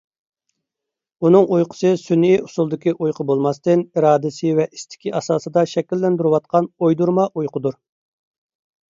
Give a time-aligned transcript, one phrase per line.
[1.27, 7.77] ئۇنىڭ ئۇيقۇسى سۈنئىي ئۇسۇلدىكى ئۇيقۇ بولماستىن، ئىرادىسى ۋە ئىستىكى ئاساسىدا شەكىللەندۈرۈۋالغان ئويدۇرما ئۇيقىدۇر.